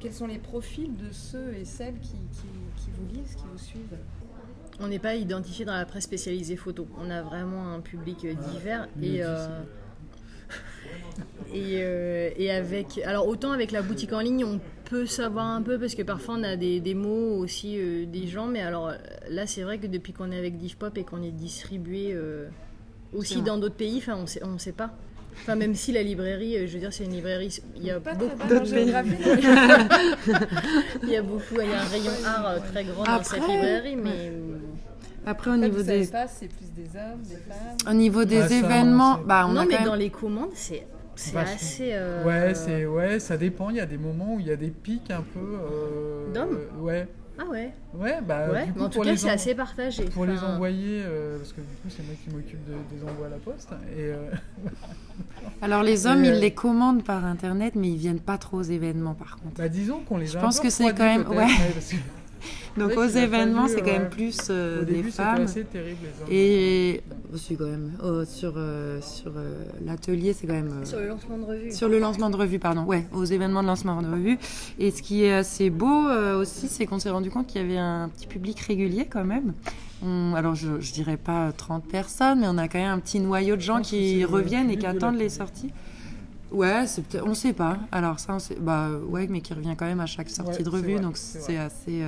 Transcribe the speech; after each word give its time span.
quels 0.00 0.12
sont 0.14 0.26
les 0.26 0.38
profils 0.38 0.96
de 0.96 1.12
ceux 1.12 1.54
et 1.54 1.64
celles 1.64 1.98
qui, 2.00 2.16
qui 2.76 2.90
vous 2.90 3.06
lisent, 3.14 3.36
qui 3.36 3.44
vous 3.52 3.58
suivent? 3.58 3.98
On 4.80 4.88
n'est 4.88 4.98
pas 4.98 5.14
identifié 5.14 5.66
dans 5.66 5.74
la 5.74 5.84
presse 5.84 6.04
spécialisée 6.04 6.56
photo. 6.56 6.88
On 6.98 7.10
a 7.10 7.22
vraiment 7.22 7.74
un 7.74 7.80
public 7.80 8.24
euh, 8.24 8.34
divers 8.50 8.88
et, 9.02 9.22
euh, 9.22 9.60
euh, 11.54 12.30
et, 12.34 12.50
avec 12.50 12.98
alors 13.04 13.28
autant 13.28 13.52
avec 13.52 13.72
la 13.72 13.82
boutique 13.82 14.14
en 14.14 14.20
ligne 14.20 14.44
on 14.44 14.58
peut 14.86 15.04
savoir 15.04 15.46
un 15.46 15.60
peu 15.60 15.78
parce 15.78 15.94
que 15.94 16.02
parfois 16.02 16.36
on 16.38 16.42
a 16.42 16.56
des, 16.56 16.80
des 16.80 16.94
mots 16.94 17.36
aussi 17.36 17.76
des 18.06 18.26
gens 18.26 18.46
mais 18.46 18.62
alors 18.62 18.92
là 19.28 19.46
c'est 19.46 19.62
vrai 19.62 19.78
que 19.78 19.86
depuis 19.86 20.12
qu'on 20.12 20.32
est 20.32 20.38
avec 20.38 20.56
Divpop 20.56 20.96
et 20.96 21.04
qu'on 21.04 21.22
est 21.22 21.30
distribué 21.30 22.16
aussi 23.12 23.42
dans 23.42 23.58
d'autres 23.58 23.76
pays 23.76 23.98
enfin 23.98 24.16
on 24.16 24.26
sait 24.26 24.42
on 24.44 24.58
sait 24.58 24.72
pas 24.72 24.92
Enfin, 25.42 25.54
même 25.54 25.74
si 25.74 25.92
la 25.92 26.02
librairie, 26.02 26.66
je 26.66 26.72
veux 26.74 26.80
dire, 26.80 26.92
c'est 26.92 27.04
une 27.04 27.12
librairie, 27.12 27.60
il 27.76 27.84
y 27.84 27.90
a 27.90 27.98
beaucoup 27.98 28.48
d'autres 28.48 28.70
pays. 28.70 28.92
il 31.02 31.08
y 31.08 31.16
a 31.16 31.22
beaucoup, 31.22 31.60
il 31.60 31.70
y 31.70 31.72
a 31.72 31.80
un 31.80 31.84
rayon 31.84 32.12
art 32.26 32.62
très 32.70 32.84
grand 32.84 33.04
dans 33.04 33.22
cette 33.22 33.40
librairie, 33.40 33.96
mais 33.96 34.32
après, 35.26 35.50
au 35.50 35.56
niveau 35.56 35.82
des. 35.82 36.04
c'est 36.04 36.48
plus 36.48 36.72
des 36.74 36.98
hommes, 36.98 37.22
des 37.22 37.36
femmes. 37.36 37.76
Au 37.88 37.94
niveau 37.94 38.24
des 38.24 38.52
événements, 38.52 39.18
bah, 39.18 39.46
on 39.48 39.52
non, 39.52 39.60
a 39.60 39.66
mais 39.66 39.76
quand 39.76 39.84
dans 39.84 39.94
les 39.94 40.10
commandes, 40.10 40.50
c'est. 40.54 40.86
C'est 41.16 41.36
assez. 41.36 41.90
Euh... 41.92 42.24
Ouais, 42.24 42.54
c'est 42.54 42.86
ouais, 42.86 43.18
ça 43.18 43.36
dépend. 43.36 43.68
Il 43.68 43.76
y 43.76 43.80
a 43.80 43.86
des 43.86 43.98
moments 43.98 44.36
où 44.36 44.40
il 44.40 44.46
y 44.46 44.50
a 44.50 44.56
des 44.56 44.70
pics 44.70 45.10
un 45.10 45.20
peu. 45.20 45.38
Euh... 45.38 46.32
D'hommes. 46.32 46.60
ouais. 46.78 47.06
Ah 47.40 47.48
ouais. 47.48 47.72
Ouais, 47.94 48.18
bah. 48.20 48.50
Ouais, 48.50 48.66
du 48.66 48.72
coup, 48.72 48.82
en 48.82 48.88
tout 48.90 49.00
cas, 49.00 49.16
c'est 49.16 49.30
assez 49.30 49.54
partagé. 49.54 50.04
Pour 50.04 50.26
les 50.26 50.38
envoyer, 50.38 51.02
euh, 51.04 51.38
parce 51.38 51.52
que 51.52 51.60
du 51.60 51.74
coup, 51.76 51.88
c'est 51.88 52.04
moi 52.04 52.14
qui 52.22 52.30
m'occupe 52.30 52.64
de, 52.66 52.74
des 52.94 53.02
envois 53.02 53.26
à 53.26 53.30
la 53.30 53.36
poste. 53.36 53.70
Et 53.96 54.12
euh, 54.12 54.30
Alors 55.62 55.82
les 55.82 56.06
hommes, 56.06 56.24
ils 56.24 56.34
les 56.34 56.52
commandent 56.52 57.04
par 57.04 57.24
internet, 57.24 57.74
mais 57.76 57.88
ils 57.88 57.96
viennent 57.96 58.20
pas 58.20 58.36
trop 58.36 58.58
aux 58.58 58.62
événements, 58.62 59.14
par 59.14 59.36
contre. 59.36 59.56
Bah 59.56 59.68
disons 59.68 60.00
qu'on 60.00 60.18
les. 60.18 60.26
Je 60.26 60.38
pense 60.38 60.60
que 60.60 60.70
c'est 60.70 60.92
quand 60.92 61.04
même. 61.04 61.26
Ouais. 61.28 61.48
Donc 62.76 62.96
aux 62.96 63.04
événements, 63.04 63.68
c'est 63.68 63.80
quand 63.80 63.92
même 63.92 64.10
plus 64.10 64.36
euh, 64.50 64.84
des 64.84 65.02
femmes. 65.02 65.42
Assez 65.42 65.64
terrible, 65.64 65.98
les 66.02 66.22
hommes. 66.22 66.28
Et 66.30 67.02
aussi 67.32 67.56
quand 67.56 67.66
même 67.66 67.92
oh, 68.02 68.24
sur 68.24 68.54
euh, 68.56 69.00
sur 69.00 69.32
euh, 69.36 69.64
l'atelier, 69.84 70.32
c'est 70.32 70.46
quand 70.46 70.54
même 70.54 70.84
sur 70.84 70.98
le 70.98 71.08
lancement 71.08 71.38
de 71.38 71.44
revue. 71.44 71.72
Sur 71.72 71.88
le 71.88 71.98
lancement 71.98 72.30
de 72.30 72.36
revue, 72.36 72.58
pardon. 72.58 72.84
Ouais, 72.84 73.06
aux 73.12 73.24
événements 73.24 73.62
de 73.62 73.68
lancement 73.68 74.00
de 74.02 74.08
revue. 74.08 74.38
Et 74.78 74.90
ce 74.90 75.02
qui 75.02 75.24
est 75.24 75.32
assez 75.32 75.70
beau 75.70 76.08
aussi, 76.38 76.68
c'est 76.68 76.86
qu'on 76.86 76.98
s'est 76.98 77.10
rendu 77.10 77.30
compte 77.30 77.46
qu'il 77.46 77.60
y 77.60 77.64
avait 77.64 77.78
un 77.78 78.08
petit 78.08 78.26
public 78.26 78.60
régulier 78.60 79.06
quand 79.06 79.24
même. 79.24 79.52
alors 80.34 80.54
je, 80.54 80.80
je 80.80 80.92
dirais 80.92 81.16
pas 81.16 81.52
30 81.52 81.84
personnes, 81.86 82.40
mais 82.40 82.46
on 82.48 82.58
a 82.58 82.68
quand 82.68 82.78
même 82.78 82.92
un 82.92 83.00
petit 83.00 83.20
noyau 83.20 83.56
de 83.56 83.60
gens 83.60 83.80
qui 83.82 84.24
reviennent 84.24 84.70
et 84.70 84.76
qui 84.76 84.86
attendent 84.86 85.18
les 85.18 85.28
sorties. 85.28 85.72
Ouais, 86.50 86.86
c'est 86.86 87.20
on 87.22 87.34
sait 87.34 87.52
pas. 87.52 87.78
Alors 87.92 88.18
ça, 88.18 88.34
on 88.34 88.38
sait, 88.38 88.56
bah 88.60 88.88
ouais, 89.08 89.26
mais 89.28 89.40
qui 89.40 89.54
revient 89.54 89.74
quand 89.76 89.86
même 89.86 90.00
à 90.00 90.06
chaque 90.06 90.30
sortie 90.30 90.62
de 90.62 90.68
revue, 90.68 90.98
donc 91.00 91.16
c'est 91.16 91.58
assez. 91.58 92.02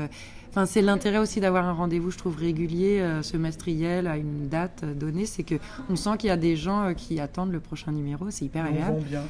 Enfin, 0.53 0.67
c'est 0.67 0.83
l'intérêt 0.83 1.17
aussi 1.17 1.41
d'avoir 1.41 1.65
un 1.65 1.73
rendez-vous, 1.73 2.11
je 2.11 2.19
trouve, 2.19 2.37
régulier, 2.37 3.01
euh, 3.01 3.23
semestriel, 3.23 4.07
à 4.07 4.19
une 4.19 4.49
date 4.51 4.85
donnée. 4.85 5.25
C'est 5.25 5.45
que 5.45 5.55
on 5.89 5.97
sent 5.97 6.11
qu'il 6.19 6.29
y 6.29 6.31
a 6.31 6.37
des 6.37 6.57
gens 6.57 6.83
euh, 6.83 6.93
qui 6.93 7.21
attendent 7.21 7.53
le 7.53 7.61
prochain 7.61 7.91
numéro. 7.91 8.27
C'est 8.29 8.45
hyper 8.45 8.67
agréable. 8.67 8.99
On 8.99 9.01
vend 9.01 9.09
bien. 9.09 9.23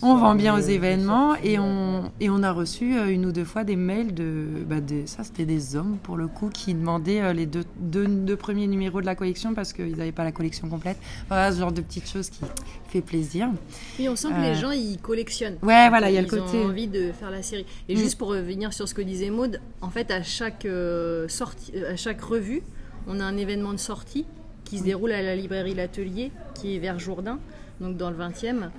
On 0.00 0.14
vend 0.16 0.34
bien 0.34 0.56
aux 0.56 0.62
événements 0.62 1.34
et 1.34 1.58
on, 1.58 2.10
et 2.20 2.30
on 2.30 2.42
a 2.42 2.50
reçu 2.52 2.96
euh, 2.96 3.08
une 3.08 3.26
ou 3.26 3.32
deux 3.32 3.44
fois 3.44 3.64
des 3.64 3.76
mails 3.76 4.14
de. 4.14 4.64
Bah, 4.66 4.76
ça, 5.04 5.24
c'était 5.24 5.44
des 5.44 5.76
hommes, 5.76 5.98
pour 6.02 6.16
le 6.16 6.26
coup, 6.26 6.48
qui 6.48 6.72
demandaient 6.72 7.34
les 7.34 7.44
deux, 7.44 7.64
deux, 7.76 8.36
premiers 8.36 8.66
numéros 8.66 9.02
de 9.02 9.06
la 9.06 9.14
collection 9.14 9.52
parce 9.52 9.74
qu'ils 9.74 9.96
n'avaient 9.96 10.10
pas 10.10 10.24
la 10.24 10.32
collection 10.32 10.70
complète. 10.70 10.96
Voilà, 11.28 11.52
ce 11.52 11.60
genre 11.60 11.72
de 11.72 11.82
petites 11.82 12.08
choses 12.08 12.30
qui 12.30 12.40
fait 12.88 13.02
plaisir. 13.02 13.50
Oui, 13.98 14.08
on 14.08 14.16
sent 14.16 14.28
que 14.28 14.40
les 14.40 14.51
gens, 14.54 14.70
ils 14.70 14.98
collectionnent. 14.98 15.58
Ouais, 15.62 15.88
voilà, 15.88 16.10
il 16.10 16.14
y 16.14 16.18
a 16.18 16.22
le 16.22 16.28
côté. 16.28 16.42
Ils 16.54 16.60
ont 16.60 16.66
envie 16.66 16.88
de 16.88 17.12
faire 17.12 17.30
la 17.30 17.42
série. 17.42 17.66
Et 17.88 17.94
mm. 17.94 17.98
juste 17.98 18.18
pour 18.18 18.28
revenir 18.28 18.72
sur 18.72 18.88
ce 18.88 18.94
que 18.94 19.02
disait 19.02 19.30
Maud, 19.30 19.60
en 19.80 19.90
fait, 19.90 20.10
à 20.10 20.22
chaque 20.22 20.64
euh, 20.64 21.28
sortie, 21.28 21.72
euh, 21.74 21.92
à 21.92 21.96
chaque 21.96 22.20
revue, 22.20 22.62
on 23.06 23.20
a 23.20 23.24
un 23.24 23.36
événement 23.36 23.72
de 23.72 23.78
sortie 23.78 24.26
qui 24.64 24.78
se 24.78 24.84
déroule 24.84 25.12
à 25.12 25.22
la 25.22 25.36
librairie 25.36 25.74
L'Atelier, 25.74 26.30
qui 26.54 26.76
est 26.76 26.78
vers 26.78 26.98
Jourdain, 26.98 27.38
donc 27.80 27.96
dans 27.96 28.10
le 28.10 28.16
20e. 28.16 28.70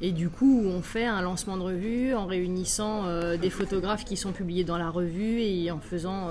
Et 0.00 0.12
du 0.12 0.28
coup, 0.28 0.62
on 0.64 0.82
fait 0.82 1.04
un 1.04 1.22
lancement 1.22 1.56
de 1.56 1.62
revue 1.62 2.14
en 2.14 2.26
réunissant 2.26 3.06
euh, 3.06 3.36
des 3.36 3.50
photographes 3.50 4.04
qui 4.04 4.16
sont 4.16 4.32
publiés 4.32 4.64
dans 4.64 4.78
la 4.78 4.90
revue 4.90 5.40
et 5.40 5.70
en 5.70 5.78
faisant, 5.78 6.28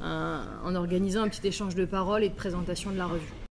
en 0.00 0.74
organisant 0.74 1.22
un 1.22 1.28
petit 1.28 1.46
échange 1.46 1.74
de 1.74 1.84
paroles 1.84 2.24
et 2.24 2.28
de 2.28 2.34
présentation 2.34 2.90
de 2.90 2.96
la 2.96 3.06
revue. 3.06 3.45